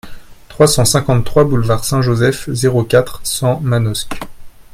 [0.49, 4.17] trois cent cinquante-trois boulevard Saint-Joseph, zéro quatre, cent, Manosque